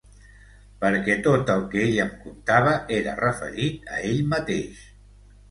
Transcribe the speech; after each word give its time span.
Perquè 0.83 1.17
tot 1.27 1.51
el 1.55 1.61
que 1.73 1.83
ell 1.89 1.99
em 2.05 2.09
contava 2.23 2.73
era 2.97 3.15
referit 3.21 3.93
a 3.93 4.01
ell 4.09 4.27
mateix. 4.35 4.83